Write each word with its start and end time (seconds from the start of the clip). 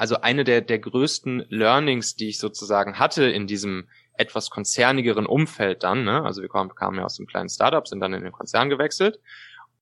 Also 0.00 0.22
eine 0.22 0.44
der, 0.44 0.62
der 0.62 0.78
größten 0.78 1.44
Learnings, 1.50 2.16
die 2.16 2.30
ich 2.30 2.38
sozusagen 2.38 2.98
hatte 2.98 3.24
in 3.24 3.46
diesem 3.46 3.86
etwas 4.14 4.48
konzernigeren 4.48 5.26
Umfeld 5.26 5.82
dann, 5.82 6.04
ne? 6.04 6.22
also 6.24 6.40
wir 6.40 6.48
kamen, 6.48 6.74
kamen 6.74 6.96
ja 6.96 7.04
aus 7.04 7.16
dem 7.16 7.26
kleinen 7.26 7.50
Startup, 7.50 7.86
sind 7.86 8.00
dann 8.00 8.14
in 8.14 8.22
den 8.22 8.32
Konzern 8.32 8.70
gewechselt. 8.70 9.20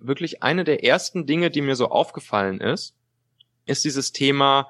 Wirklich 0.00 0.42
eine 0.42 0.64
der 0.64 0.82
ersten 0.82 1.24
Dinge, 1.24 1.52
die 1.52 1.60
mir 1.60 1.76
so 1.76 1.90
aufgefallen 1.90 2.60
ist, 2.60 2.96
ist 3.66 3.84
dieses 3.84 4.10
Thema, 4.10 4.68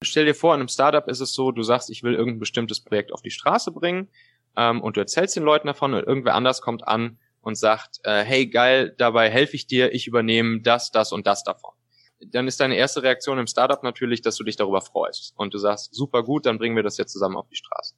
stell 0.00 0.24
dir 0.24 0.34
vor, 0.34 0.54
in 0.54 0.60
einem 0.60 0.68
Startup 0.68 1.06
ist 1.06 1.20
es 1.20 1.34
so, 1.34 1.52
du 1.52 1.62
sagst, 1.62 1.90
ich 1.90 2.02
will 2.02 2.14
irgendein 2.14 2.40
bestimmtes 2.40 2.82
Projekt 2.82 3.12
auf 3.12 3.20
die 3.20 3.30
Straße 3.30 3.72
bringen 3.72 4.08
ähm, 4.56 4.80
und 4.80 4.96
du 4.96 5.00
erzählst 5.00 5.36
den 5.36 5.42
Leuten 5.42 5.66
davon 5.66 5.92
und 5.92 6.06
irgendwer 6.06 6.34
anders 6.34 6.62
kommt 6.62 6.88
an 6.88 7.18
und 7.42 7.56
sagt, 7.56 8.00
äh, 8.04 8.24
hey 8.24 8.46
geil, 8.46 8.94
dabei 8.96 9.28
helfe 9.28 9.54
ich 9.54 9.66
dir, 9.66 9.92
ich 9.92 10.06
übernehme 10.06 10.62
das, 10.62 10.90
das 10.90 11.12
und 11.12 11.26
das 11.26 11.44
davon. 11.44 11.74
Dann 12.20 12.48
ist 12.48 12.60
deine 12.60 12.76
erste 12.76 13.02
Reaktion 13.02 13.38
im 13.38 13.46
Startup 13.46 13.82
natürlich, 13.82 14.22
dass 14.22 14.36
du 14.36 14.44
dich 14.44 14.56
darüber 14.56 14.80
freust 14.80 15.34
und 15.36 15.54
du 15.54 15.58
sagst, 15.58 15.94
super 15.94 16.22
gut, 16.22 16.46
dann 16.46 16.58
bringen 16.58 16.76
wir 16.76 16.82
das 16.82 16.96
jetzt 16.96 17.12
zusammen 17.12 17.36
auf 17.36 17.48
die 17.48 17.56
Straße. 17.56 17.94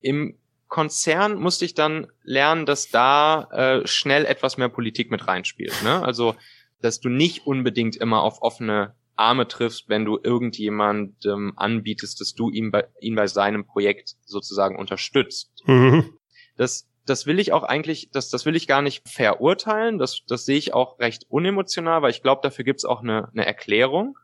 Im 0.00 0.38
Konzern 0.68 1.36
musste 1.36 1.64
ich 1.64 1.74
dann 1.74 2.08
lernen, 2.22 2.66
dass 2.66 2.90
da 2.90 3.48
äh, 3.52 3.86
schnell 3.86 4.24
etwas 4.24 4.56
mehr 4.56 4.68
Politik 4.68 5.10
mit 5.10 5.26
reinspielt. 5.26 5.74
Ne? 5.82 6.02
Also, 6.02 6.34
dass 6.80 7.00
du 7.00 7.08
nicht 7.08 7.46
unbedingt 7.46 7.96
immer 7.96 8.22
auf 8.22 8.42
offene 8.42 8.94
Arme 9.16 9.46
triffst, 9.46 9.88
wenn 9.88 10.04
du 10.04 10.18
irgendjemandem 10.22 11.52
anbietest, 11.56 12.20
dass 12.20 12.34
du 12.34 12.50
ihn 12.50 12.70
bei, 12.70 12.86
ihn 13.00 13.14
bei 13.14 13.26
seinem 13.26 13.64
Projekt 13.66 14.16
sozusagen 14.24 14.76
unterstützt. 14.76 15.62
Mhm. 15.66 16.18
Das, 16.56 16.88
das 17.06 17.26
will 17.26 17.38
ich 17.38 17.52
auch 17.52 17.62
eigentlich, 17.62 18.10
das, 18.10 18.30
das 18.30 18.46
will 18.46 18.56
ich 18.56 18.66
gar 18.66 18.82
nicht 18.82 19.08
verurteilen. 19.08 19.98
Das, 19.98 20.22
das 20.26 20.44
sehe 20.44 20.56
ich 20.56 20.72
auch 20.72 20.98
recht 20.98 21.26
unemotional, 21.28 22.02
weil 22.02 22.10
ich 22.10 22.22
glaube, 22.22 22.40
dafür 22.42 22.64
gibt's 22.64 22.84
auch 22.84 23.02
eine, 23.02 23.28
eine 23.32 23.44
Erklärung. 23.44 24.18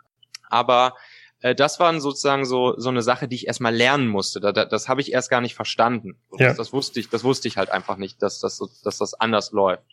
Aber 0.49 0.95
äh, 1.41 1.55
das 1.55 1.79
war 1.81 1.99
sozusagen 2.01 2.45
so, 2.45 2.75
so 2.79 2.89
eine 2.89 3.03
Sache, 3.03 3.29
die 3.29 3.37
ich 3.37 3.47
erstmal 3.47 3.75
lernen 3.75 4.09
musste. 4.09 4.41
Da, 4.41 4.53
da, 4.53 4.65
das 4.65 4.89
habe 4.89 5.01
ich 5.01 5.13
erst 5.13 5.31
gar 5.31 5.41
nicht 5.41 5.55
verstanden. 5.55 6.19
Ja. 6.39 6.49
Das, 6.49 6.57
das, 6.57 6.73
wusste 6.73 7.01
ich, 7.01 7.09
das 7.09 7.25
wusste 7.25 7.49
ich 7.49 7.57
halt 7.57 7.71
einfach 7.71 7.97
nicht, 7.97 8.23
dass, 8.23 8.41
dass, 8.41 8.59
dass 8.83 8.99
das 8.99 9.15
anders 9.15 9.53
läuft. 9.53 9.85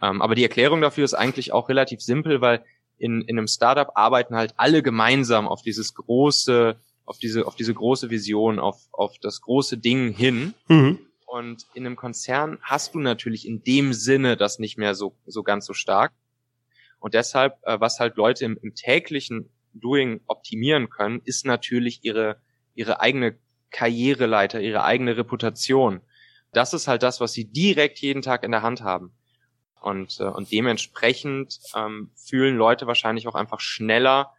Ähm, 0.00 0.22
aber 0.22 0.34
die 0.34 0.44
Erklärung 0.44 0.80
dafür 0.80 1.04
ist 1.04 1.14
eigentlich 1.14 1.52
auch 1.52 1.68
relativ 1.68 2.00
simpel, 2.00 2.40
weil 2.40 2.64
in, 2.98 3.22
in 3.22 3.38
einem 3.38 3.46
Startup 3.46 3.90
arbeiten 3.94 4.34
halt 4.34 4.54
alle 4.56 4.82
gemeinsam 4.82 5.48
auf 5.48 5.62
dieses 5.62 5.94
große, 5.94 6.76
auf 7.04 7.18
diese, 7.18 7.46
auf 7.46 7.54
diese 7.54 7.74
große 7.74 8.10
Vision, 8.10 8.58
auf, 8.58 8.80
auf 8.92 9.18
das 9.20 9.40
große 9.40 9.78
Ding 9.78 10.12
hin. 10.12 10.54
Mhm. 10.68 10.98
Und 11.28 11.66
in 11.74 11.84
einem 11.84 11.94
Konzern 11.96 12.58
hast 12.62 12.94
du 12.94 13.00
natürlich 13.00 13.46
in 13.46 13.62
dem 13.62 13.92
Sinne 13.92 14.38
das 14.38 14.58
nicht 14.58 14.78
mehr 14.78 14.94
so, 14.94 15.14
so 15.26 15.42
ganz 15.42 15.66
so 15.66 15.74
stark. 15.74 16.12
Und 17.00 17.12
deshalb, 17.12 17.58
äh, 17.64 17.78
was 17.78 18.00
halt 18.00 18.16
Leute 18.16 18.46
im, 18.46 18.58
im 18.62 18.74
täglichen 18.74 19.50
Doing 19.74 20.22
optimieren 20.26 20.88
können, 20.88 21.20
ist 21.24 21.44
natürlich 21.44 22.02
ihre, 22.02 22.40
ihre 22.74 23.00
eigene 23.00 23.36
Karriereleiter, 23.70 24.62
ihre 24.62 24.84
eigene 24.84 25.18
Reputation. 25.18 26.00
Das 26.52 26.72
ist 26.72 26.88
halt 26.88 27.02
das, 27.02 27.20
was 27.20 27.34
sie 27.34 27.44
direkt 27.44 27.98
jeden 27.98 28.22
Tag 28.22 28.42
in 28.42 28.50
der 28.50 28.62
Hand 28.62 28.80
haben. 28.80 29.12
Und, 29.82 30.20
äh, 30.20 30.24
und 30.24 30.50
dementsprechend 30.50 31.60
ähm, 31.76 32.10
fühlen 32.16 32.56
Leute 32.56 32.86
wahrscheinlich 32.86 33.28
auch 33.28 33.34
einfach 33.34 33.60
schneller 33.60 34.32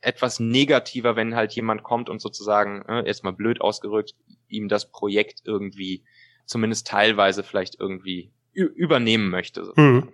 etwas 0.00 0.38
negativer, 0.38 1.16
wenn 1.16 1.34
halt 1.34 1.54
jemand 1.54 1.82
kommt 1.82 2.08
und 2.08 2.20
sozusagen, 2.20 2.82
äh, 2.82 3.04
erstmal 3.04 3.32
blöd 3.32 3.60
ausgerückt, 3.60 4.14
ihm 4.48 4.68
das 4.68 4.92
Projekt 4.92 5.42
irgendwie 5.44 6.04
zumindest 6.46 6.86
teilweise 6.86 7.42
vielleicht 7.42 7.78
irgendwie 7.78 8.32
übernehmen 8.52 9.28
möchte. 9.28 9.72
Mhm. 9.76 10.12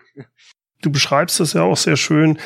Du 0.80 0.90
beschreibst 0.90 1.38
es 1.40 1.52
ja 1.52 1.62
auch 1.62 1.76
sehr 1.76 1.96
schön, 1.96 2.40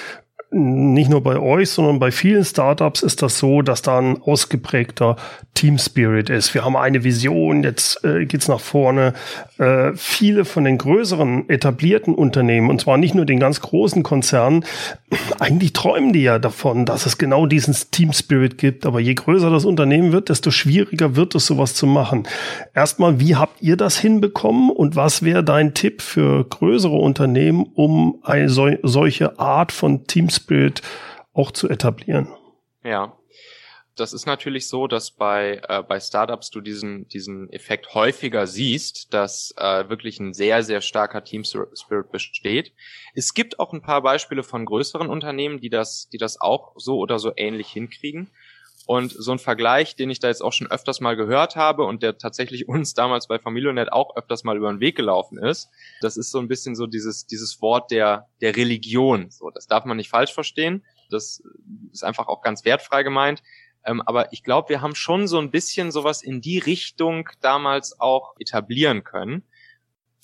nicht 0.50 1.10
nur 1.10 1.22
bei 1.22 1.38
euch, 1.38 1.70
sondern 1.70 1.98
bei 1.98 2.12
vielen 2.12 2.44
Startups 2.44 3.02
ist 3.02 3.20
das 3.20 3.38
so, 3.38 3.62
dass 3.62 3.82
da 3.82 3.98
ein 3.98 4.22
ausgeprägter 4.22 5.16
Team 5.54 5.78
Spirit 5.78 6.30
ist. 6.30 6.54
Wir 6.54 6.64
haben 6.64 6.76
eine 6.76 7.02
Vision, 7.02 7.64
jetzt 7.64 8.04
äh, 8.04 8.26
geht's 8.26 8.46
nach 8.46 8.60
vorne. 8.60 9.14
Äh, 9.58 9.92
viele 9.96 10.44
von 10.44 10.64
den 10.64 10.78
größeren 10.78 11.48
etablierten 11.48 12.14
Unternehmen, 12.14 12.70
und 12.70 12.80
zwar 12.80 12.96
nicht 12.96 13.14
nur 13.14 13.24
den 13.24 13.40
ganz 13.40 13.60
großen 13.60 14.02
Konzernen, 14.04 14.64
eigentlich 15.40 15.72
träumen 15.72 16.12
die 16.12 16.22
ja 16.22 16.38
davon, 16.38 16.84
dass 16.84 17.06
es 17.06 17.18
genau 17.18 17.46
diesen 17.46 17.74
Team 17.90 18.12
Spirit 18.12 18.56
gibt. 18.56 18.86
Aber 18.86 19.00
je 19.00 19.14
größer 19.14 19.50
das 19.50 19.64
Unternehmen 19.64 20.12
wird, 20.12 20.28
desto 20.28 20.52
schwieriger 20.52 21.16
wird 21.16 21.34
es, 21.34 21.46
sowas 21.46 21.74
zu 21.74 21.86
machen. 21.86 22.28
Erstmal, 22.74 23.18
wie 23.18 23.34
habt 23.34 23.62
ihr 23.62 23.76
das 23.76 23.98
hinbekommen 23.98 24.70
und 24.70 24.94
was 24.94 25.22
wäre 25.22 25.42
dein 25.42 25.74
Tipp 25.74 26.02
für 26.02 26.44
größere 26.44 26.96
Unternehmen, 26.96 27.66
um 27.74 28.20
eine 28.22 28.48
so, 28.48 28.68
solche 28.82 29.40
Art 29.40 29.72
von 29.72 30.06
Team 30.06 30.28
Spirit 30.36 30.82
auch 31.32 31.50
zu 31.50 31.68
etablieren. 31.68 32.28
Ja. 32.84 33.16
Das 33.96 34.12
ist 34.12 34.26
natürlich 34.26 34.68
so, 34.68 34.88
dass 34.88 35.10
bei, 35.10 35.62
äh, 35.68 35.82
bei 35.82 35.98
Startups 36.00 36.50
du 36.50 36.60
diesen, 36.60 37.08
diesen 37.08 37.48
Effekt 37.48 37.94
häufiger 37.94 38.46
siehst, 38.46 39.14
dass 39.14 39.54
äh, 39.56 39.88
wirklich 39.88 40.20
ein 40.20 40.34
sehr, 40.34 40.62
sehr 40.62 40.82
starker 40.82 41.24
Team 41.24 41.44
Spirit 41.44 42.12
besteht. 42.12 42.74
Es 43.14 43.32
gibt 43.32 43.58
auch 43.58 43.72
ein 43.72 43.80
paar 43.80 44.02
Beispiele 44.02 44.42
von 44.42 44.66
größeren 44.66 45.08
Unternehmen, 45.08 45.60
die 45.60 45.70
das, 45.70 46.10
die 46.10 46.18
das 46.18 46.38
auch 46.38 46.74
so 46.76 46.98
oder 46.98 47.18
so 47.18 47.32
ähnlich 47.36 47.68
hinkriegen. 47.68 48.30
Und 48.86 49.12
so 49.12 49.32
ein 49.32 49.40
Vergleich, 49.40 49.96
den 49.96 50.10
ich 50.10 50.20
da 50.20 50.28
jetzt 50.28 50.42
auch 50.42 50.52
schon 50.52 50.70
öfters 50.70 51.00
mal 51.00 51.16
gehört 51.16 51.56
habe 51.56 51.82
und 51.82 52.04
der 52.04 52.18
tatsächlich 52.18 52.68
uns 52.68 52.94
damals 52.94 53.26
bei 53.26 53.38
Familionet 53.38 53.92
auch 53.92 54.16
öfters 54.16 54.44
mal 54.44 54.56
über 54.56 54.72
den 54.72 54.80
Weg 54.80 54.96
gelaufen 54.96 55.38
ist, 55.38 55.68
das 56.00 56.16
ist 56.16 56.30
so 56.30 56.38
ein 56.38 56.48
bisschen 56.48 56.76
so 56.76 56.86
dieses, 56.86 57.26
dieses 57.26 57.60
Wort 57.60 57.90
der, 57.90 58.28
der 58.40 58.56
Religion. 58.56 59.30
So, 59.30 59.50
das 59.50 59.66
darf 59.66 59.84
man 59.84 59.96
nicht 59.96 60.08
falsch 60.08 60.32
verstehen. 60.32 60.84
Das 61.10 61.42
ist 61.92 62.04
einfach 62.04 62.28
auch 62.28 62.42
ganz 62.42 62.64
wertfrei 62.64 63.02
gemeint. 63.02 63.42
Ähm, 63.84 64.02
aber 64.06 64.32
ich 64.32 64.44
glaube, 64.44 64.68
wir 64.68 64.80
haben 64.80 64.94
schon 64.94 65.26
so 65.26 65.38
ein 65.38 65.50
bisschen 65.50 65.90
sowas 65.90 66.22
in 66.22 66.40
die 66.40 66.58
Richtung 66.58 67.28
damals 67.40 68.00
auch 68.00 68.34
etablieren 68.38 69.02
können. 69.02 69.42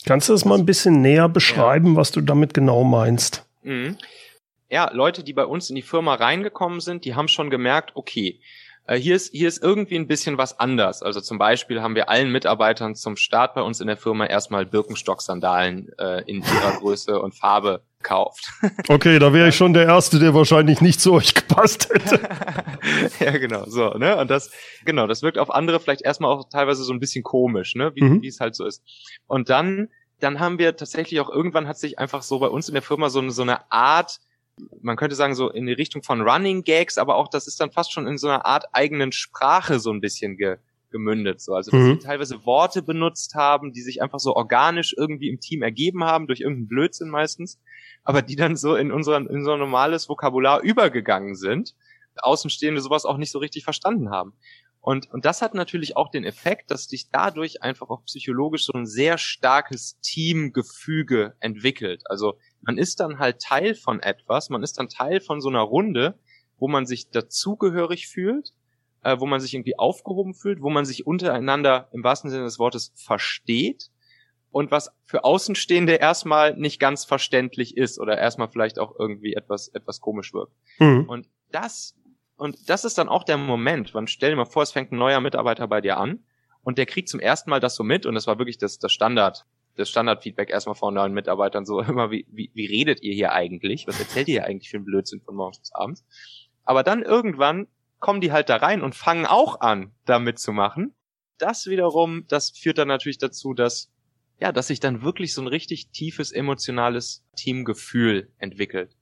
Kannst 0.06 0.28
du 0.28 0.32
das 0.32 0.44
mal 0.44 0.58
ein 0.58 0.66
bisschen 0.66 1.00
näher 1.00 1.28
beschreiben, 1.28 1.92
ja. 1.92 1.96
was 1.96 2.10
du 2.10 2.20
damit 2.20 2.54
genau 2.54 2.84
meinst? 2.84 3.44
Mhm 3.62 3.98
ja, 4.72 4.90
Leute, 4.90 5.22
die 5.22 5.34
bei 5.34 5.44
uns 5.44 5.68
in 5.68 5.76
die 5.76 5.82
Firma 5.82 6.14
reingekommen 6.14 6.80
sind, 6.80 7.04
die 7.04 7.14
haben 7.14 7.28
schon 7.28 7.50
gemerkt, 7.50 7.92
okay, 7.94 8.40
äh, 8.86 8.96
hier 8.96 9.14
ist, 9.14 9.32
hier 9.32 9.46
ist 9.46 9.62
irgendwie 9.62 9.96
ein 9.96 10.08
bisschen 10.08 10.38
was 10.38 10.58
anders. 10.58 11.02
Also 11.02 11.20
zum 11.20 11.36
Beispiel 11.36 11.82
haben 11.82 11.94
wir 11.94 12.08
allen 12.08 12.32
Mitarbeitern 12.32 12.94
zum 12.94 13.16
Start 13.16 13.54
bei 13.54 13.60
uns 13.60 13.82
in 13.82 13.86
der 13.86 13.98
Firma 13.98 14.24
erstmal 14.24 14.64
Birkenstock-Sandalen 14.64 15.90
äh, 15.98 16.22
in 16.22 16.38
ihrer 16.38 16.72
Größe 16.80 17.20
und 17.20 17.34
Farbe 17.34 17.82
gekauft. 17.98 18.50
Okay, 18.88 19.18
da 19.18 19.32
wäre 19.32 19.48
ich 19.48 19.56
schon 19.56 19.74
der 19.74 19.84
Erste, 19.84 20.18
der 20.18 20.34
wahrscheinlich 20.34 20.80
nicht 20.80 21.00
zu 21.00 21.12
euch 21.12 21.34
gepasst 21.34 21.90
hätte. 21.92 22.20
ja, 23.20 23.30
genau, 23.32 23.64
so, 23.66 23.90
ne? 23.90 24.16
Und 24.16 24.30
das, 24.30 24.50
genau, 24.84 25.06
das 25.06 25.22
wirkt 25.22 25.38
auf 25.38 25.50
andere 25.50 25.80
vielleicht 25.80 26.02
erstmal 26.02 26.30
auch 26.30 26.48
teilweise 26.48 26.82
so 26.82 26.92
ein 26.92 26.98
bisschen 26.98 27.22
komisch, 27.22 27.74
ne? 27.74 27.92
Wie, 27.94 28.02
mhm. 28.02 28.24
es 28.24 28.40
halt 28.40 28.54
so 28.54 28.66
ist. 28.66 28.82
Und 29.26 29.50
dann, 29.50 29.88
dann 30.18 30.40
haben 30.40 30.58
wir 30.58 30.76
tatsächlich 30.76 31.20
auch 31.20 31.30
irgendwann 31.30 31.68
hat 31.68 31.78
sich 31.78 31.98
einfach 31.98 32.22
so 32.22 32.38
bei 32.38 32.48
uns 32.48 32.68
in 32.68 32.74
der 32.74 32.82
Firma 32.82 33.10
so, 33.10 33.28
so 33.30 33.42
eine 33.42 33.70
Art 33.70 34.18
man 34.80 34.96
könnte 34.96 35.16
sagen, 35.16 35.34
so 35.34 35.50
in 35.50 35.66
die 35.66 35.72
Richtung 35.72 36.02
von 36.02 36.20
Running 36.20 36.64
Gags, 36.64 36.98
aber 36.98 37.16
auch 37.16 37.28
das 37.28 37.46
ist 37.46 37.60
dann 37.60 37.70
fast 37.70 37.92
schon 37.92 38.06
in 38.06 38.18
so 38.18 38.28
einer 38.28 38.46
Art 38.46 38.66
eigenen 38.72 39.12
Sprache 39.12 39.78
so 39.78 39.90
ein 39.90 40.00
bisschen 40.00 40.36
ge, 40.36 40.56
gemündet. 40.90 41.40
So. 41.40 41.54
Also 41.54 41.70
dass 41.70 41.80
mhm. 41.80 41.94
sie 41.94 42.06
teilweise 42.06 42.44
Worte 42.46 42.82
benutzt 42.82 43.34
haben, 43.34 43.72
die 43.72 43.82
sich 43.82 44.02
einfach 44.02 44.20
so 44.20 44.36
organisch 44.36 44.94
irgendwie 44.96 45.28
im 45.28 45.40
Team 45.40 45.62
ergeben 45.62 46.04
haben, 46.04 46.26
durch 46.26 46.40
irgendeinen 46.40 46.68
Blödsinn 46.68 47.08
meistens, 47.08 47.60
aber 48.04 48.22
die 48.22 48.36
dann 48.36 48.56
so 48.56 48.76
in 48.76 48.92
unser, 48.92 49.16
in 49.16 49.44
so 49.44 49.56
normales 49.56 50.08
Vokabular 50.08 50.60
übergegangen 50.62 51.34
sind, 51.34 51.74
Außenstehende 52.16 52.80
sowas 52.80 53.04
auch 53.04 53.16
nicht 53.16 53.30
so 53.30 53.38
richtig 53.38 53.64
verstanden 53.64 54.10
haben. 54.10 54.34
Und, 54.82 55.08
und 55.12 55.24
das 55.24 55.42
hat 55.42 55.54
natürlich 55.54 55.96
auch 55.96 56.10
den 56.10 56.24
Effekt, 56.24 56.72
dass 56.72 56.86
sich 56.86 57.08
dadurch 57.08 57.62
einfach 57.62 57.88
auch 57.88 58.04
psychologisch 58.04 58.66
so 58.66 58.72
ein 58.72 58.84
sehr 58.84 59.16
starkes 59.16 60.00
Teamgefüge 60.00 61.36
entwickelt. 61.38 62.02
Also 62.06 62.36
man 62.62 62.78
ist 62.78 62.98
dann 62.98 63.20
halt 63.20 63.40
Teil 63.40 63.76
von 63.76 64.00
etwas, 64.00 64.50
man 64.50 64.64
ist 64.64 64.80
dann 64.80 64.88
Teil 64.88 65.20
von 65.20 65.40
so 65.40 65.48
einer 65.48 65.60
Runde, 65.60 66.18
wo 66.58 66.66
man 66.66 66.84
sich 66.84 67.10
dazugehörig 67.10 68.08
fühlt, 68.08 68.54
äh, 69.04 69.20
wo 69.20 69.26
man 69.26 69.40
sich 69.40 69.54
irgendwie 69.54 69.78
aufgehoben 69.78 70.34
fühlt, 70.34 70.60
wo 70.62 70.68
man 70.68 70.84
sich 70.84 71.06
untereinander 71.06 71.88
im 71.92 72.02
wahrsten 72.02 72.30
Sinne 72.30 72.44
des 72.44 72.58
Wortes 72.58 72.92
versteht 72.96 73.90
und 74.50 74.72
was 74.72 74.90
für 75.04 75.22
Außenstehende 75.22 75.94
erstmal 75.94 76.56
nicht 76.56 76.80
ganz 76.80 77.04
verständlich 77.04 77.76
ist 77.76 78.00
oder 78.00 78.18
erstmal 78.18 78.48
vielleicht 78.48 78.80
auch 78.80 78.98
irgendwie 78.98 79.34
etwas, 79.34 79.68
etwas 79.68 80.00
komisch 80.00 80.34
wirkt. 80.34 80.56
Mhm. 80.80 81.08
Und 81.08 81.28
das, 81.52 81.96
und 82.42 82.68
das 82.68 82.84
ist 82.84 82.98
dann 82.98 83.08
auch 83.08 83.22
der 83.22 83.36
Moment, 83.36 83.94
wann 83.94 84.08
stell 84.08 84.30
dir 84.30 84.36
mal 84.36 84.46
vor, 84.46 84.64
es 84.64 84.72
fängt 84.72 84.90
ein 84.90 84.98
neuer 84.98 85.20
Mitarbeiter 85.20 85.68
bei 85.68 85.80
dir 85.80 85.96
an 85.96 86.24
und 86.64 86.76
der 86.76 86.86
kriegt 86.86 87.08
zum 87.08 87.20
ersten 87.20 87.50
Mal 87.50 87.60
das 87.60 87.76
so 87.76 87.84
mit 87.84 88.04
und 88.04 88.16
das 88.16 88.26
war 88.26 88.38
wirklich 88.38 88.58
das, 88.58 88.80
das 88.80 88.90
Standard, 88.90 89.46
das 89.76 89.88
Standardfeedback 89.88 90.50
erstmal 90.50 90.74
von 90.74 90.92
neuen 90.92 91.12
Mitarbeitern 91.12 91.64
so 91.64 91.80
immer, 91.82 92.10
wie, 92.10 92.26
wie, 92.32 92.50
wie 92.52 92.66
redet 92.66 93.00
ihr 93.00 93.14
hier 93.14 93.30
eigentlich? 93.30 93.86
Was 93.86 94.00
erzählt 94.00 94.26
ihr 94.26 94.40
hier 94.40 94.44
eigentlich 94.44 94.70
für 94.70 94.78
einen 94.78 94.86
Blödsinn 94.86 95.20
von 95.20 95.36
morgens 95.36 95.60
bis 95.60 95.72
abends? 95.72 96.04
Aber 96.64 96.82
dann 96.82 97.04
irgendwann 97.04 97.68
kommen 98.00 98.20
die 98.20 98.32
halt 98.32 98.48
da 98.48 98.56
rein 98.56 98.82
und 98.82 98.96
fangen 98.96 99.24
auch 99.24 99.60
an, 99.60 99.92
da 100.04 100.18
mitzumachen. 100.18 100.96
Das 101.38 101.66
wiederum, 101.66 102.26
das 102.26 102.50
führt 102.50 102.78
dann 102.78 102.88
natürlich 102.88 103.18
dazu, 103.18 103.54
dass, 103.54 103.92
ja, 104.40 104.50
dass 104.50 104.66
sich 104.66 104.80
dann 104.80 105.02
wirklich 105.02 105.32
so 105.32 105.42
ein 105.42 105.46
richtig 105.46 105.90
tiefes 105.90 106.32
emotionales 106.32 107.24
Teamgefühl 107.36 108.32
entwickelt. 108.38 108.96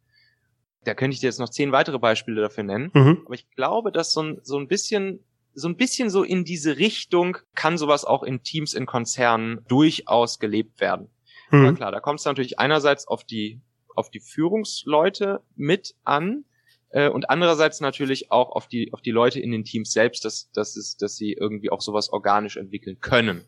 Da 0.85 0.95
könnte 0.95 1.15
ich 1.15 1.21
dir 1.21 1.27
jetzt 1.27 1.41
noch 1.41 1.49
zehn 1.49 1.73
weitere 1.73 1.99
Beispiele 1.99 2.41
dafür 2.41 2.65
nennen. 2.65 2.91
Mhm. 2.95 3.23
Aber 3.25 3.35
ich 3.35 3.51
glaube, 3.51 3.93
dass 3.93 4.13
so 4.13 4.23
ein, 4.23 4.41
so 4.43 4.59
ein 4.59 4.69
bisschen 4.69 5.21
so 5.53 5.69
ein 5.69 5.77
bisschen 5.77 6.11
so 6.11 6.23
in 6.23 6.45
diese 6.45 6.79
Richtung 6.79 7.39
kann 7.57 7.77
sowas 7.77 8.05
auch 8.05 8.23
in 8.23 8.45
Teams, 8.45 8.73
in 8.73 8.87
Konzernen 8.87 9.65
durchaus 9.67 10.39
gelebt 10.39 10.81
werden. 10.81 11.11
Mhm. 11.51 11.65
Ja, 11.65 11.73
klar, 11.73 11.93
da 11.93 12.01
kommt 12.01 12.21
es 12.21 12.25
natürlich 12.25 12.61
einerseits 12.61 13.09
auf 13.09 13.25
die, 13.25 13.61
auf 13.97 14.11
die 14.11 14.21
Führungsleute 14.21 15.41
mit 15.57 15.97
an, 16.05 16.45
äh, 16.91 17.09
und 17.09 17.31
andererseits 17.31 17.81
natürlich 17.81 18.31
auch 18.31 18.51
auf 18.51 18.67
die, 18.67 18.93
auf 18.93 19.01
die 19.01 19.11
Leute 19.11 19.41
in 19.41 19.51
den 19.51 19.65
Teams 19.65 19.93
selbst, 19.93 20.25
dass, 20.25 20.51
dass, 20.53 20.77
es, 20.77 20.97
dass 20.97 21.17
sie 21.17 21.33
irgendwie 21.33 21.71
auch 21.71 21.81
sowas 21.81 22.13
organisch 22.13 22.57
entwickeln 22.57 22.99
können. 23.01 23.43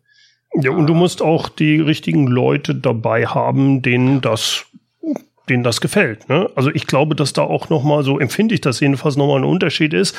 Ja, 0.54 0.70
und 0.70 0.86
du 0.86 0.94
musst 0.94 1.22
auch 1.22 1.48
die 1.48 1.80
richtigen 1.80 2.26
Leute 2.26 2.74
dabei 2.74 3.26
haben, 3.26 3.80
denen 3.80 4.20
das 4.20 4.66
denen 5.48 5.64
das 5.64 5.80
gefällt. 5.80 6.28
Ne? 6.28 6.48
Also 6.54 6.70
ich 6.70 6.86
glaube, 6.86 7.14
dass 7.14 7.32
da 7.32 7.42
auch 7.42 7.68
noch 7.68 7.82
mal 7.82 8.02
so 8.04 8.18
empfinde 8.18 8.54
ich 8.54 8.60
das 8.60 8.80
jedenfalls 8.80 9.16
noch 9.16 9.26
mal 9.26 9.38
ein 9.38 9.44
Unterschied 9.44 9.92
ist. 9.92 10.16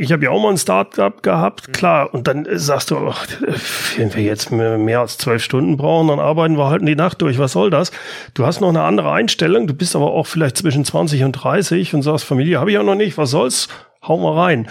Ich 0.00 0.12
habe 0.12 0.24
ja 0.24 0.30
auch 0.30 0.42
mal 0.42 0.50
ein 0.50 0.58
Startup 0.58 1.22
gehabt, 1.22 1.72
klar. 1.72 2.12
Und 2.12 2.26
dann 2.26 2.46
sagst 2.50 2.90
du, 2.90 2.98
ach, 2.98 3.26
wenn 3.96 4.12
wir 4.14 4.22
jetzt 4.22 4.50
mehr 4.50 5.00
als 5.00 5.18
zwölf 5.18 5.42
Stunden 5.42 5.76
brauchen, 5.76 6.08
dann 6.08 6.18
arbeiten 6.18 6.58
wir 6.58 6.68
halt 6.68 6.86
die 6.86 6.96
Nacht 6.96 7.22
durch. 7.22 7.38
Was 7.38 7.52
soll 7.52 7.70
das? 7.70 7.92
Du 8.34 8.44
hast 8.44 8.60
noch 8.60 8.70
eine 8.70 8.82
andere 8.82 9.12
Einstellung. 9.12 9.66
Du 9.66 9.74
bist 9.74 9.94
aber 9.94 10.12
auch 10.12 10.26
vielleicht 10.26 10.56
zwischen 10.56 10.84
20 10.84 11.22
und 11.24 11.32
30 11.32 11.94
und 11.94 12.02
sagst, 12.02 12.24
Familie 12.24 12.58
habe 12.58 12.70
ich 12.70 12.74
ja 12.74 12.82
noch 12.82 12.96
nicht. 12.96 13.16
Was 13.18 13.30
soll's? 13.30 13.68
Hau 14.06 14.18
mal 14.18 14.38
rein. 14.38 14.68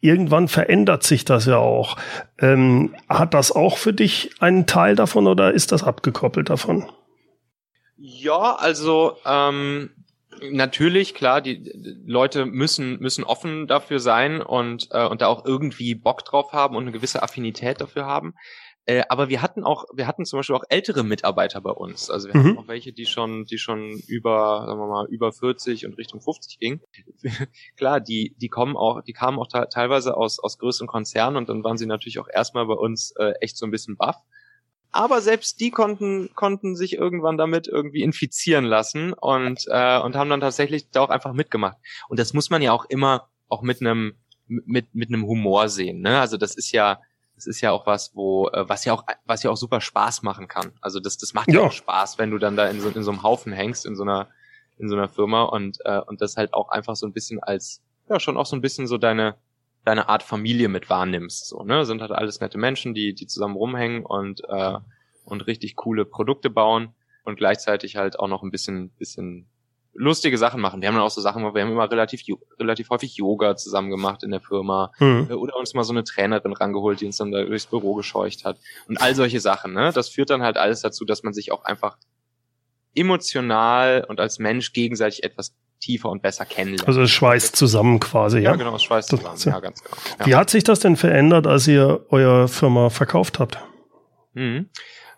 Irgendwann 0.00 0.46
verändert 0.46 1.02
sich 1.02 1.24
das 1.24 1.46
ja 1.46 1.56
auch. 1.56 1.96
Ähm, 2.38 2.94
hat 3.08 3.34
das 3.34 3.50
auch 3.50 3.78
für 3.78 3.92
dich 3.92 4.30
einen 4.38 4.66
Teil 4.66 4.94
davon 4.94 5.26
oder 5.26 5.52
ist 5.52 5.72
das 5.72 5.82
abgekoppelt 5.82 6.50
davon? 6.50 6.86
Ja, 7.96 8.54
also 8.56 9.16
ähm, 9.24 9.90
natürlich, 10.50 11.14
klar, 11.14 11.40
die 11.40 11.72
Leute 12.04 12.46
müssen 12.46 12.98
müssen 13.00 13.24
offen 13.24 13.66
dafür 13.66 14.00
sein 14.00 14.42
und 14.42 14.88
äh, 14.90 15.06
und 15.06 15.22
da 15.22 15.28
auch 15.28 15.44
irgendwie 15.44 15.94
Bock 15.94 16.24
drauf 16.24 16.52
haben 16.52 16.76
und 16.76 16.82
eine 16.84 16.92
gewisse 16.92 17.22
Affinität 17.22 17.80
dafür 17.80 18.06
haben. 18.06 18.34
Äh, 18.88 19.02
aber 19.08 19.28
wir 19.28 19.42
hatten 19.42 19.64
auch, 19.64 19.84
wir 19.94 20.06
hatten 20.06 20.24
zum 20.24 20.38
Beispiel 20.38 20.54
auch 20.54 20.62
ältere 20.68 21.02
Mitarbeiter 21.02 21.60
bei 21.60 21.72
uns. 21.72 22.08
Also 22.08 22.28
wir 22.28 22.36
mhm. 22.36 22.44
hatten 22.44 22.58
auch 22.58 22.68
welche, 22.68 22.92
die 22.92 23.06
schon, 23.06 23.44
die 23.44 23.58
schon 23.58 23.98
über, 24.06 24.64
sagen 24.64 24.78
wir 24.78 24.86
mal, 24.86 25.06
über 25.08 25.32
40 25.32 25.86
und 25.86 25.98
Richtung 25.98 26.20
50 26.20 26.60
gingen. 26.60 26.80
Klar, 27.76 28.00
die, 28.00 28.36
die 28.40 28.48
kommen 28.48 28.76
auch, 28.76 29.02
die 29.02 29.12
kamen 29.12 29.40
auch 29.40 29.48
teilweise 29.48 30.16
aus, 30.16 30.38
aus 30.38 30.58
größeren 30.58 30.86
Konzernen 30.86 31.36
und 31.36 31.48
dann 31.48 31.64
waren 31.64 31.78
sie 31.78 31.86
natürlich 31.86 32.20
auch 32.20 32.28
erstmal 32.32 32.66
bei 32.66 32.74
uns 32.74 33.10
äh, 33.16 33.32
echt 33.40 33.56
so 33.56 33.66
ein 33.66 33.72
bisschen 33.72 33.96
baff 33.96 34.18
aber 34.96 35.20
selbst 35.20 35.60
die 35.60 35.70
konnten 35.70 36.30
konnten 36.34 36.74
sich 36.74 36.94
irgendwann 36.94 37.36
damit 37.36 37.68
irgendwie 37.68 38.02
infizieren 38.02 38.64
lassen 38.64 39.12
und 39.12 39.64
äh, 39.68 39.98
und 40.00 40.16
haben 40.16 40.30
dann 40.30 40.40
tatsächlich 40.40 40.90
da 40.90 41.02
auch 41.02 41.10
einfach 41.10 41.32
mitgemacht. 41.32 41.76
Und 42.08 42.18
das 42.18 42.32
muss 42.32 42.50
man 42.50 42.62
ja 42.62 42.72
auch 42.72 42.84
immer 42.86 43.28
auch 43.48 43.62
mit 43.62 43.80
einem 43.80 44.14
mit 44.46 44.94
mit 44.94 45.08
einem 45.08 45.26
Humor 45.26 45.68
sehen. 45.68 46.00
Ne? 46.00 46.18
Also 46.18 46.36
das 46.36 46.54
ist 46.54 46.72
ja 46.72 47.00
das 47.34 47.46
ist 47.46 47.60
ja 47.60 47.70
auch 47.70 47.86
was, 47.86 48.14
wo 48.14 48.48
äh, 48.48 48.68
was 48.68 48.84
ja 48.84 48.94
auch 48.94 49.04
was 49.24 49.42
ja 49.42 49.50
auch 49.50 49.56
super 49.56 49.80
Spaß 49.80 50.22
machen 50.22 50.48
kann. 50.48 50.72
Also 50.80 51.00
das 51.00 51.18
das 51.18 51.34
macht 51.34 51.48
ja, 51.48 51.60
ja 51.60 51.66
auch 51.66 51.72
Spaß, 51.72 52.18
wenn 52.18 52.30
du 52.30 52.38
dann 52.38 52.56
da 52.56 52.68
in 52.68 52.80
so 52.80 52.88
in 52.88 53.02
so 53.02 53.10
einem 53.10 53.22
Haufen 53.22 53.52
hängst 53.52 53.86
in 53.86 53.96
so 53.96 54.02
einer 54.02 54.28
in 54.78 54.88
so 54.88 54.96
einer 54.96 55.08
Firma 55.08 55.44
und 55.44 55.78
äh, 55.84 56.00
und 56.00 56.20
das 56.20 56.36
halt 56.36 56.54
auch 56.54 56.70
einfach 56.70 56.96
so 56.96 57.06
ein 57.06 57.12
bisschen 57.12 57.42
als 57.42 57.82
ja 58.08 58.20
schon 58.20 58.36
auch 58.36 58.46
so 58.46 58.56
ein 58.56 58.62
bisschen 58.62 58.86
so 58.86 58.98
deine 58.98 59.36
deine 59.86 60.08
Art 60.08 60.24
Familie 60.24 60.68
mit 60.68 60.90
wahrnimmst. 60.90 61.46
So, 61.46 61.62
ne? 61.62 61.86
Sind 61.86 62.02
halt 62.02 62.10
alles 62.10 62.40
nette 62.40 62.58
Menschen, 62.58 62.92
die, 62.92 63.14
die 63.14 63.26
zusammen 63.26 63.54
rumhängen 63.54 64.04
und, 64.04 64.42
äh, 64.48 64.78
und 65.24 65.46
richtig 65.46 65.76
coole 65.76 66.04
Produkte 66.04 66.50
bauen 66.50 66.94
und 67.24 67.36
gleichzeitig 67.36 67.96
halt 67.96 68.18
auch 68.18 68.26
noch 68.26 68.42
ein 68.42 68.50
bisschen, 68.50 68.90
bisschen 68.90 69.46
lustige 69.94 70.38
Sachen 70.38 70.60
machen. 70.60 70.80
Wir 70.80 70.88
haben 70.88 70.96
dann 70.96 71.04
auch 71.04 71.10
so 71.10 71.20
Sachen, 71.20 71.42
wir 71.42 71.62
haben 71.62 71.70
immer 71.70 71.90
relativ, 71.90 72.22
relativ 72.58 72.90
häufig 72.90 73.16
Yoga 73.16 73.56
zusammen 73.56 73.90
gemacht 73.90 74.24
in 74.24 74.32
der 74.32 74.40
Firma 74.40 74.92
mhm. 74.98 75.30
oder 75.30 75.56
uns 75.56 75.72
mal 75.72 75.84
so 75.84 75.92
eine 75.92 76.02
Trainerin 76.02 76.52
rangeholt, 76.52 77.00
die 77.00 77.06
uns 77.06 77.16
dann 77.16 77.30
da 77.30 77.44
durchs 77.44 77.66
Büro 77.66 77.94
gescheucht 77.94 78.44
hat 78.44 78.58
und 78.88 79.00
all 79.00 79.14
solche 79.14 79.38
Sachen. 79.38 79.72
Ne? 79.72 79.92
Das 79.94 80.08
führt 80.08 80.30
dann 80.30 80.42
halt 80.42 80.56
alles 80.56 80.80
dazu, 80.80 81.04
dass 81.04 81.22
man 81.22 81.32
sich 81.32 81.52
auch 81.52 81.64
einfach 81.64 81.96
emotional 82.96 84.04
und 84.08 84.18
als 84.18 84.40
Mensch 84.40 84.72
gegenseitig 84.72 85.22
etwas 85.22 85.54
tiefer 85.80 86.10
und 86.10 86.22
besser 86.22 86.44
kennenlernen. 86.44 86.86
Also 86.86 87.02
es 87.02 87.10
schweißt 87.10 87.56
zusammen 87.56 88.00
quasi, 88.00 88.38
ja? 88.38 88.50
Ja, 88.50 88.56
genau, 88.56 88.74
es 88.76 88.82
schweißt 88.82 89.12
das, 89.12 89.20
zusammen, 89.20 89.54
ja, 89.54 89.60
ganz 89.60 89.82
genau. 89.82 89.96
Ja. 90.20 90.26
Wie 90.26 90.34
hat 90.34 90.50
sich 90.50 90.64
das 90.64 90.80
denn 90.80 90.96
verändert, 90.96 91.46
als 91.46 91.66
ihr 91.66 92.06
eure 92.10 92.48
Firma 92.48 92.90
verkauft 92.90 93.38
habt? 93.38 93.58
Mhm. 94.34 94.68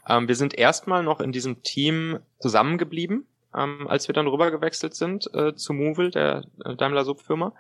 Ähm, 0.09 0.29
wir 0.29 0.35
sind 0.35 0.55
erstmal 0.55 1.03
noch 1.03 1.21
in 1.21 1.33
diesem 1.33 1.63
Team 1.63 2.19
zusammengeblieben, 2.41 3.27
ähm, 3.55 3.87
als 3.89 4.09
wir 4.09 4.13
dann 4.15 4.27
rüber 4.27 4.51
gewechselt 4.51 4.95
sind 4.95 5.33
äh, 5.35 5.55
zu 5.55 5.73
Movil, 5.73 6.11
der 6.11 6.45
äh, 6.65 6.77
Daimler 6.77 7.05
Sub-Firma, 7.05 7.53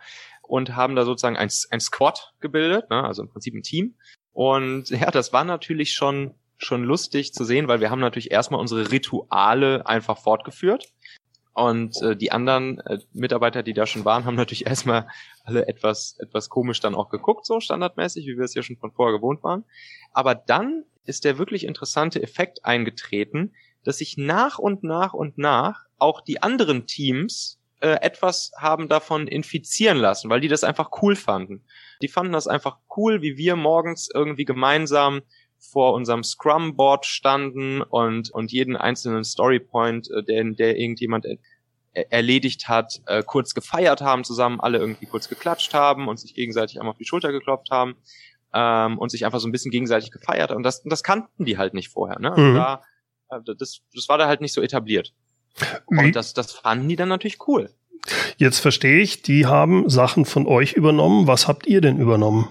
und 0.42 0.76
haben 0.76 0.96
da 0.96 1.04
sozusagen 1.04 1.36
ein, 1.36 1.50
ein 1.70 1.80
Squad 1.80 2.32
gebildet, 2.40 2.90
ne? 2.90 3.04
also 3.04 3.22
im 3.22 3.28
Prinzip 3.28 3.54
ein 3.54 3.62
Team. 3.62 3.94
Und 4.32 4.90
ja, 4.90 5.10
das 5.10 5.32
war 5.32 5.44
natürlich 5.44 5.92
schon 5.92 6.34
schon 6.58 6.82
lustig 6.82 7.32
zu 7.32 7.44
sehen, 7.44 7.68
weil 7.68 7.80
wir 7.80 7.90
haben 7.90 8.00
natürlich 8.00 8.32
erstmal 8.32 8.60
unsere 8.60 8.90
Rituale 8.90 9.86
einfach 9.86 10.18
fortgeführt. 10.18 10.88
Und 11.58 12.00
äh, 12.02 12.14
die 12.14 12.30
anderen 12.30 12.78
äh, 12.82 13.00
Mitarbeiter, 13.12 13.64
die 13.64 13.72
da 13.72 13.84
schon 13.84 14.04
waren, 14.04 14.24
haben 14.24 14.36
natürlich 14.36 14.66
erstmal 14.68 15.08
alle 15.42 15.66
etwas, 15.66 16.16
etwas 16.20 16.48
komisch 16.50 16.78
dann 16.78 16.94
auch 16.94 17.08
geguckt, 17.08 17.46
so 17.46 17.58
standardmäßig, 17.58 18.26
wie 18.28 18.36
wir 18.36 18.44
es 18.44 18.54
ja 18.54 18.62
schon 18.62 18.76
von 18.76 18.92
vorher 18.92 19.18
gewohnt 19.18 19.42
waren. 19.42 19.64
Aber 20.12 20.36
dann 20.36 20.84
ist 21.04 21.24
der 21.24 21.36
wirklich 21.36 21.64
interessante 21.66 22.22
Effekt 22.22 22.64
eingetreten, 22.64 23.54
dass 23.82 23.98
sich 23.98 24.16
nach 24.16 24.60
und 24.60 24.84
nach 24.84 25.14
und 25.14 25.36
nach 25.36 25.86
auch 25.98 26.20
die 26.20 26.40
anderen 26.40 26.86
Teams 26.86 27.58
äh, 27.80 28.02
etwas 28.02 28.52
haben 28.56 28.88
davon 28.88 29.26
infizieren 29.26 29.98
lassen, 29.98 30.30
weil 30.30 30.40
die 30.40 30.48
das 30.48 30.62
einfach 30.62 30.90
cool 31.02 31.16
fanden. 31.16 31.64
Die 32.02 32.08
fanden 32.08 32.34
das 32.34 32.46
einfach 32.46 32.76
cool, 32.96 33.20
wie 33.20 33.36
wir 33.36 33.56
morgens 33.56 34.08
irgendwie 34.14 34.44
gemeinsam 34.44 35.22
vor 35.58 35.94
unserem 35.94 36.24
Scrum-Board 36.24 37.06
standen 37.06 37.82
und, 37.82 38.30
und 38.30 38.52
jeden 38.52 38.76
einzelnen 38.76 39.24
Storypoint, 39.24 40.10
äh, 40.10 40.22
den, 40.22 40.56
der 40.56 40.78
irgendjemand 40.78 41.26
er, 41.26 42.12
erledigt 42.12 42.68
hat, 42.68 43.00
äh, 43.06 43.22
kurz 43.22 43.54
gefeiert 43.54 44.00
haben 44.00 44.24
zusammen, 44.24 44.60
alle 44.60 44.78
irgendwie 44.78 45.06
kurz 45.06 45.28
geklatscht 45.28 45.74
haben 45.74 46.08
und 46.08 46.18
sich 46.18 46.34
gegenseitig 46.34 46.78
einmal 46.78 46.92
auf 46.92 46.98
die 46.98 47.04
Schulter 47.04 47.32
geklopft 47.32 47.70
haben 47.70 47.96
ähm, 48.54 48.98
und 48.98 49.10
sich 49.10 49.24
einfach 49.24 49.40
so 49.40 49.48
ein 49.48 49.52
bisschen 49.52 49.70
gegenseitig 49.70 50.10
gefeiert. 50.10 50.52
Und 50.52 50.62
das, 50.62 50.82
das 50.84 51.02
kannten 51.02 51.44
die 51.44 51.58
halt 51.58 51.74
nicht 51.74 51.88
vorher. 51.88 52.18
Ne? 52.18 52.30
Also 52.30 52.42
mhm. 52.42 52.54
da, 52.54 52.82
äh, 53.30 53.40
das, 53.58 53.80
das 53.94 54.08
war 54.08 54.18
da 54.18 54.26
halt 54.26 54.40
nicht 54.40 54.52
so 54.52 54.62
etabliert. 54.62 55.12
Und 55.86 56.14
das, 56.14 56.34
das 56.34 56.52
fanden 56.52 56.88
die 56.88 56.96
dann 56.96 57.08
natürlich 57.08 57.48
cool. 57.48 57.70
Jetzt 58.36 58.60
verstehe 58.60 59.00
ich, 59.00 59.22
die 59.22 59.46
haben 59.46 59.90
Sachen 59.90 60.24
von 60.24 60.46
euch 60.46 60.74
übernommen. 60.74 61.26
Was 61.26 61.48
habt 61.48 61.66
ihr 61.66 61.80
denn 61.80 61.98
übernommen? 61.98 62.48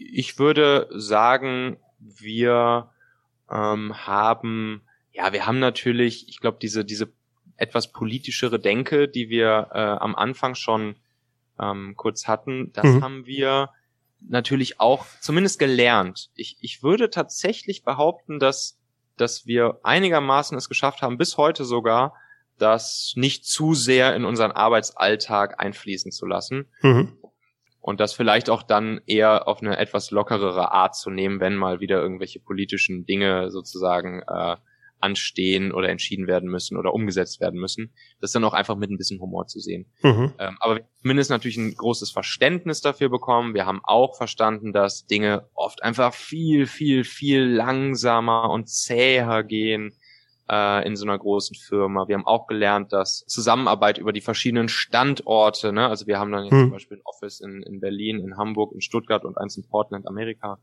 Ich 0.00 0.38
würde 0.38 0.88
sagen, 0.90 1.76
wir 1.98 2.90
ähm, 3.50 3.94
haben, 4.06 4.82
ja, 5.12 5.32
wir 5.32 5.46
haben 5.46 5.58
natürlich, 5.58 6.28
ich 6.28 6.40
glaube, 6.40 6.58
diese, 6.60 6.84
diese 6.84 7.12
etwas 7.56 7.92
politischere 7.92 8.58
Denke, 8.58 9.08
die 9.08 9.28
wir 9.28 9.68
äh, 9.72 9.78
am 9.78 10.16
Anfang 10.16 10.54
schon 10.54 10.96
ähm, 11.60 11.94
kurz 11.96 12.26
hatten, 12.26 12.72
das 12.72 12.86
mhm. 12.86 13.04
haben 13.04 13.26
wir 13.26 13.70
natürlich 14.20 14.80
auch 14.80 15.06
zumindest 15.20 15.58
gelernt. 15.58 16.30
Ich, 16.34 16.56
ich 16.60 16.82
würde 16.82 17.10
tatsächlich 17.10 17.84
behaupten, 17.84 18.38
dass, 18.38 18.78
dass 19.16 19.46
wir 19.46 19.80
einigermaßen 19.82 20.56
es 20.56 20.68
geschafft 20.68 21.02
haben, 21.02 21.18
bis 21.18 21.36
heute 21.36 21.64
sogar, 21.64 22.14
das 22.58 23.14
nicht 23.16 23.46
zu 23.46 23.74
sehr 23.74 24.14
in 24.14 24.26
unseren 24.26 24.52
Arbeitsalltag 24.52 25.60
einfließen 25.60 26.12
zu 26.12 26.26
lassen. 26.26 26.68
Mhm 26.82 27.16
und 27.80 28.00
das 28.00 28.12
vielleicht 28.12 28.50
auch 28.50 28.62
dann 28.62 29.00
eher 29.06 29.48
auf 29.48 29.62
eine 29.62 29.78
etwas 29.78 30.10
lockerere 30.10 30.72
Art 30.72 30.94
zu 30.94 31.10
nehmen, 31.10 31.40
wenn 31.40 31.56
mal 31.56 31.80
wieder 31.80 32.00
irgendwelche 32.00 32.40
politischen 32.40 33.06
Dinge 33.06 33.50
sozusagen 33.50 34.22
äh, 34.26 34.56
anstehen 35.00 35.72
oder 35.72 35.88
entschieden 35.88 36.26
werden 36.26 36.50
müssen 36.50 36.76
oder 36.76 36.92
umgesetzt 36.92 37.40
werden 37.40 37.58
müssen. 37.58 37.92
Das 38.20 38.32
dann 38.32 38.44
auch 38.44 38.52
einfach 38.52 38.76
mit 38.76 38.90
ein 38.90 38.98
bisschen 38.98 39.20
Humor 39.20 39.46
zu 39.46 39.58
sehen. 39.58 39.86
Mhm. 40.02 40.34
Ähm, 40.38 40.56
aber 40.60 40.76
wir 40.76 40.82
haben 40.82 40.90
zumindest 41.00 41.30
natürlich 41.30 41.56
ein 41.56 41.74
großes 41.74 42.10
Verständnis 42.10 42.82
dafür 42.82 43.08
bekommen. 43.08 43.54
Wir 43.54 43.66
haben 43.66 43.80
auch 43.82 44.16
verstanden, 44.16 44.72
dass 44.72 45.06
Dinge 45.06 45.48
oft 45.54 45.82
einfach 45.82 46.12
viel, 46.12 46.66
viel, 46.66 47.04
viel 47.04 47.44
langsamer 47.44 48.50
und 48.50 48.68
zäher 48.68 49.42
gehen 49.42 49.94
äh, 50.50 50.86
in 50.86 50.96
so 50.96 51.06
einer 51.06 51.18
großen 51.18 51.54
Firma. 51.54 52.08
Wir 52.08 52.16
haben 52.16 52.26
auch 52.26 52.46
gelernt, 52.46 52.92
dass 52.92 53.24
Zusammenarbeit 53.26 53.98
über 53.98 54.12
die 54.12 54.20
verschiedenen 54.20 54.68
Standorte, 54.68 55.72
ne, 55.72 55.88
also 55.88 56.06
wir 56.06 56.18
haben 56.18 56.32
dann 56.32 56.44
jetzt 56.44 56.52
hm. 56.52 56.64
zum 56.64 56.70
Beispiel 56.72 56.96
ein 56.98 57.02
Office 57.04 57.40
in, 57.40 57.62
in 57.62 57.80
Berlin, 57.80 58.18
in 58.18 58.36
Hamburg, 58.36 58.72
in 58.72 58.80
Stuttgart 58.80 59.24
und 59.24 59.38
eins 59.38 59.56
in 59.56 59.68
Portland, 59.68 60.08
Amerika, 60.08 60.58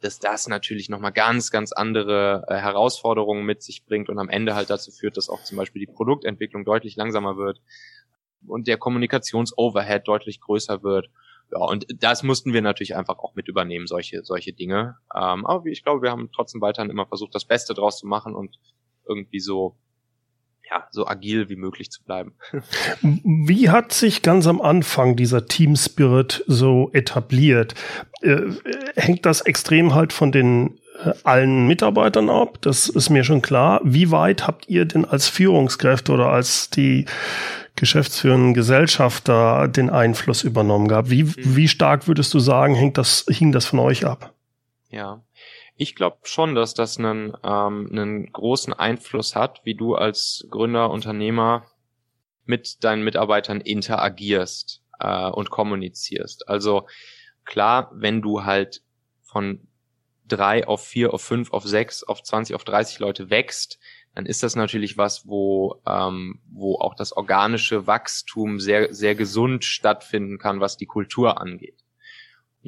dass 0.00 0.20
das 0.20 0.46
natürlich 0.46 0.88
nochmal 0.88 1.12
ganz, 1.12 1.50
ganz 1.50 1.72
andere 1.72 2.44
äh, 2.46 2.54
Herausforderungen 2.54 3.44
mit 3.44 3.62
sich 3.62 3.84
bringt 3.84 4.08
und 4.08 4.18
am 4.18 4.28
Ende 4.28 4.54
halt 4.54 4.70
dazu 4.70 4.92
führt, 4.92 5.16
dass 5.16 5.28
auch 5.28 5.42
zum 5.42 5.58
Beispiel 5.58 5.80
die 5.84 5.92
Produktentwicklung 5.92 6.64
deutlich 6.64 6.94
langsamer 6.94 7.36
wird 7.36 7.60
und 8.46 8.68
der 8.68 8.78
Kommunikationsoverhead 8.78 10.06
deutlich 10.06 10.40
größer 10.40 10.84
wird. 10.84 11.10
Ja, 11.50 11.58
und 11.58 11.86
das 12.02 12.22
mussten 12.22 12.52
wir 12.52 12.62
natürlich 12.62 12.94
einfach 12.94 13.18
auch 13.18 13.34
mit 13.34 13.48
übernehmen, 13.48 13.86
solche, 13.86 14.22
solche 14.22 14.52
Dinge. 14.52 14.98
Ähm, 15.12 15.46
aber 15.46 15.64
ich 15.66 15.82
glaube, 15.82 16.02
wir 16.02 16.10
haben 16.10 16.30
trotzdem 16.32 16.60
weiterhin 16.60 16.90
immer 16.90 17.06
versucht, 17.06 17.34
das 17.34 17.46
Beste 17.46 17.74
draus 17.74 17.98
zu 17.98 18.06
machen 18.06 18.36
und 18.36 18.58
irgendwie 19.08 19.40
so, 19.40 19.76
ja, 20.70 20.86
so 20.90 21.06
agil 21.06 21.48
wie 21.48 21.56
möglich 21.56 21.90
zu 21.90 22.02
bleiben. 22.04 22.34
Wie 23.02 23.70
hat 23.70 23.92
sich 23.92 24.22
ganz 24.22 24.46
am 24.46 24.60
Anfang 24.60 25.16
dieser 25.16 25.46
Team 25.46 25.76
Spirit 25.76 26.44
so 26.46 26.90
etabliert? 26.92 27.74
Äh, 28.20 28.52
hängt 28.96 29.24
das 29.24 29.40
extrem 29.40 29.94
halt 29.94 30.12
von 30.12 30.30
den 30.30 30.78
äh, 31.02 31.12
allen 31.24 31.66
Mitarbeitern 31.66 32.28
ab? 32.28 32.58
Das 32.60 32.88
ist 32.88 33.08
mir 33.08 33.24
schon 33.24 33.42
klar. 33.42 33.80
Wie 33.82 34.10
weit 34.10 34.46
habt 34.46 34.68
ihr 34.68 34.84
denn 34.84 35.04
als 35.04 35.28
Führungskräfte 35.28 36.12
oder 36.12 36.28
als 36.28 36.70
die 36.70 37.06
geschäftsführenden 37.76 38.54
Gesellschafter 38.54 39.68
den 39.68 39.88
Einfluss 39.88 40.42
übernommen 40.42 40.88
gehabt? 40.88 41.10
Wie, 41.10 41.24
mhm. 41.24 41.34
wie 41.36 41.68
stark 41.68 42.08
würdest 42.08 42.34
du 42.34 42.40
sagen, 42.40 42.74
hängt 42.74 42.98
das, 42.98 43.24
hing 43.28 43.52
das 43.52 43.64
von 43.64 43.78
euch 43.78 44.04
ab? 44.04 44.34
Ja, 44.90 45.22
ich 45.78 45.94
glaube 45.94 46.18
schon, 46.24 46.56
dass 46.56 46.74
das 46.74 46.98
einen, 46.98 47.34
ähm, 47.44 47.88
einen 47.90 48.32
großen 48.32 48.72
Einfluss 48.72 49.36
hat, 49.36 49.60
wie 49.64 49.76
du 49.76 49.94
als 49.94 50.44
Gründer, 50.50 50.90
Unternehmer 50.90 51.66
mit 52.44 52.82
deinen 52.82 53.04
Mitarbeitern 53.04 53.60
interagierst 53.60 54.82
äh, 54.98 55.30
und 55.30 55.50
kommunizierst. 55.50 56.48
Also 56.48 56.88
klar, 57.44 57.92
wenn 57.94 58.22
du 58.22 58.44
halt 58.44 58.82
von 59.22 59.68
drei 60.26 60.66
auf 60.66 60.84
vier, 60.84 61.14
auf 61.14 61.22
fünf, 61.22 61.52
auf 61.52 61.62
sechs, 61.62 62.02
auf 62.02 62.24
zwanzig, 62.24 62.56
auf 62.56 62.64
dreißig 62.64 62.98
Leute 62.98 63.30
wächst, 63.30 63.78
dann 64.14 64.26
ist 64.26 64.42
das 64.42 64.56
natürlich 64.56 64.98
was, 64.98 65.28
wo, 65.28 65.80
ähm, 65.86 66.40
wo 66.50 66.74
auch 66.80 66.96
das 66.96 67.12
organische 67.12 67.86
Wachstum 67.86 68.58
sehr, 68.58 68.92
sehr 68.92 69.14
gesund 69.14 69.64
stattfinden 69.64 70.38
kann, 70.38 70.60
was 70.60 70.76
die 70.76 70.86
Kultur 70.86 71.40
angeht 71.40 71.84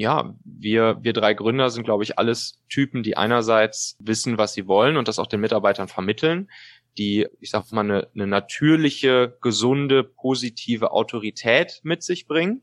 ja, 0.01 0.35
wir, 0.45 0.97
wir 1.03 1.13
drei 1.13 1.35
Gründer 1.35 1.69
sind, 1.69 1.85
glaube 1.85 2.05
ich, 2.05 2.19
alles 2.19 2.59
Typen, 2.71 3.03
die 3.03 3.19
einerseits 3.19 3.99
wissen, 4.01 4.39
was 4.39 4.55
sie 4.55 4.67
wollen 4.67 4.97
und 4.97 5.09
das 5.09 5.19
auch 5.19 5.27
den 5.27 5.41
Mitarbeitern 5.41 5.89
vermitteln, 5.89 6.51
die, 6.97 7.29
ich 7.39 7.51
sag 7.51 7.71
mal, 7.71 7.83
eine, 7.83 8.09
eine 8.15 8.27
natürliche, 8.27 9.37
gesunde, 9.43 10.03
positive 10.03 10.93
Autorität 10.93 11.81
mit 11.83 12.03
sich 12.03 12.27
bringen, 12.27 12.63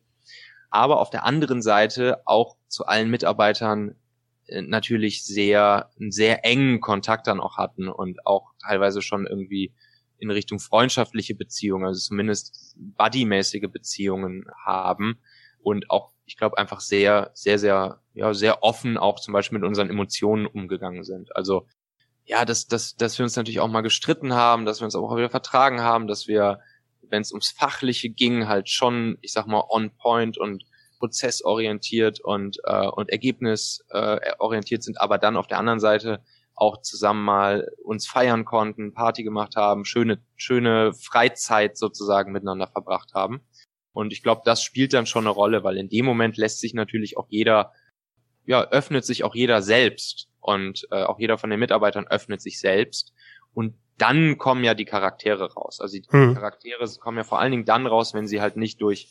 aber 0.72 1.00
auf 1.00 1.12
der 1.12 1.26
anderen 1.26 1.62
Seite 1.62 2.24
auch 2.26 2.58
zu 2.70 2.88
allen 2.88 3.12
Mitarbeitern 3.12 3.94
äh, 4.48 4.64
natürlich 4.64 5.24
sehr, 5.24 5.92
einen 6.00 6.12
sehr 6.12 6.44
engen 6.44 6.82
Kontakt 6.82 7.28
dann 7.28 7.40
auch 7.40 7.58
hatten 7.58 7.88
und 7.88 8.26
auch 8.26 8.54
teilweise 8.68 9.04
schon 9.04 9.28
irgendwie 9.28 9.76
in 10.18 10.32
Richtung 10.32 10.58
freundschaftliche 10.58 11.36
Beziehungen, 11.36 11.86
also 11.86 12.00
zumindest 12.00 12.76
buddymäßige 12.78 13.70
Beziehungen 13.72 14.46
haben 14.66 15.20
und 15.62 15.92
auch 15.92 16.17
ich 16.28 16.36
glaube, 16.38 16.58
einfach 16.58 16.82
sehr, 16.82 17.32
sehr, 17.34 17.58
sehr, 17.58 18.02
ja, 18.14 18.34
sehr 18.34 18.62
offen 18.62 18.98
auch 18.98 19.20
zum 19.20 19.34
Beispiel 19.34 19.58
mit 19.58 19.68
unseren 19.68 19.90
Emotionen 19.90 20.46
umgegangen 20.46 21.04
sind. 21.04 21.36
Also 21.36 21.66
ja, 22.26 22.44
dass, 22.44 22.68
dass, 22.68 22.96
dass 22.98 23.18
wir 23.18 23.24
uns 23.24 23.38
natürlich 23.38 23.62
auch 23.62 23.70
mal 23.70 23.82
gestritten 23.82 24.34
haben, 24.34 24.66
dass 24.66 24.82
wir 24.82 24.86
uns 24.86 24.96
auch 24.96 25.16
wieder 25.16 25.30
vertragen 25.30 25.82
haben, 25.82 26.08
dass 26.08 26.28
wir, 26.28 26.60
wenn 27.02 27.22
es 27.22 27.32
ums 27.32 27.50
Fachliche 27.50 28.10
ging, 28.10 28.50
halt 28.50 28.70
schon, 28.70 29.18
ich 29.22 29.32
sag 29.32 29.48
mal, 29.48 29.64
on 29.70 29.96
point 29.96 30.38
und 30.38 30.66
prozessorientiert 31.00 32.20
und, 32.20 32.58
äh, 32.66 32.88
und 32.88 33.10
ergebnisorientiert 33.10 34.82
äh, 34.82 34.84
sind, 34.84 35.00
aber 35.00 35.18
dann 35.18 35.38
auf 35.38 35.48
der 35.48 35.60
anderen 35.60 35.80
Seite 35.80 36.22
auch 36.56 36.82
zusammen 36.82 37.24
mal 37.24 37.72
uns 37.84 38.08
feiern 38.08 38.44
konnten, 38.44 38.94
Party 38.94 39.24
gemacht 39.24 39.56
haben, 39.56 39.86
schöne, 39.86 40.20
schöne 40.36 40.92
Freizeit 40.92 41.78
sozusagen 41.78 42.34
miteinander 42.34 42.68
verbracht 42.68 43.14
haben. 43.14 43.42
Und 43.98 44.14
ich 44.14 44.22
glaube, 44.22 44.44
das 44.46 44.62
spielt 44.62 44.94
dann 44.94 45.08
schon 45.08 45.24
eine 45.24 45.32
Rolle, 45.32 45.64
weil 45.64 45.76
in 45.76 45.90
dem 45.90 46.06
Moment 46.06 46.38
lässt 46.38 46.60
sich 46.60 46.76
natürlich 46.76 47.18
auch 47.18 47.26
jeder, 47.30 47.74
ja, 48.46 48.70
öffnet 48.70 49.04
sich 49.04 49.24
auch 49.24 49.34
jeder 49.34 49.64
selbst 49.64 50.30
und 50.40 50.88
äh, 50.92 51.02
auch 51.02 51.18
jeder 51.18 51.40
von 51.40 51.50
den 51.50 51.60
Mitarbeitern 51.60 52.06
öffnet 52.06 52.40
sich 52.40 52.60
selbst. 52.60 53.12
Und 53.56 53.74
dann 53.98 54.38
kommen 54.38 54.64
ja 54.64 54.76
die 54.76 54.86
Charaktere 54.86 55.52
raus. 55.52 55.82
Also 55.82 55.98
die 55.98 56.06
hm. 56.08 56.36
Charaktere 56.36 56.88
kommen 57.00 57.18
ja 57.18 57.24
vor 57.24 57.40
allen 57.40 57.50
Dingen 57.50 57.66
dann 57.66 57.88
raus, 57.88 58.14
wenn 58.14 58.28
sie 58.28 58.40
halt 58.40 58.56
nicht 58.56 58.80
durch 58.82 59.10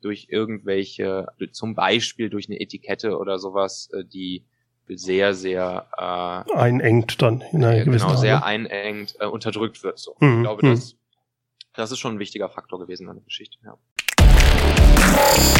durch 0.00 0.28
irgendwelche, 0.30 1.26
zum 1.50 1.74
Beispiel 1.74 2.30
durch 2.30 2.48
eine 2.48 2.60
Etikette 2.60 3.18
oder 3.18 3.40
sowas, 3.40 3.90
äh, 3.92 4.04
die 4.04 4.46
sehr, 4.86 5.34
sehr 5.34 5.88
äh, 5.98 6.56
einengt 6.56 7.20
dann 7.20 7.40
in 7.52 7.64
einer 7.64 7.84
gewissen 7.84 8.06
genau, 8.06 8.20
sehr 8.20 8.44
einengt 8.44 9.16
äh, 9.18 9.26
unterdrückt 9.26 9.82
wird. 9.82 9.98
So. 9.98 10.14
Hm. 10.20 10.36
Ich 10.36 10.42
glaube, 10.44 10.62
hm. 10.62 10.70
das, 10.70 10.96
das 11.74 11.90
ist 11.90 11.98
schon 11.98 12.14
ein 12.14 12.18
wichtiger 12.20 12.48
Faktor 12.48 12.78
gewesen 12.78 13.08
an 13.08 13.16
der 13.16 13.24
Geschichte. 13.24 13.58
Ja. 13.64 13.76
Bye. 15.12 15.59